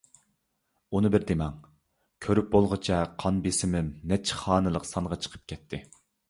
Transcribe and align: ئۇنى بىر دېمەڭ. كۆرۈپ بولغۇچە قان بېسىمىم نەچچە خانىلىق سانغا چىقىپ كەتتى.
ئۇنى 0.99 1.09
بىر 1.15 1.25
دېمەڭ. 1.31 1.59
كۆرۈپ 2.27 2.49
بولغۇچە 2.55 2.97
قان 3.25 3.37
بېسىمىم 3.45 3.93
نەچچە 4.13 4.41
خانىلىق 4.41 4.89
سانغا 4.95 5.21
چىقىپ 5.27 5.47
كەتتى. 5.55 5.83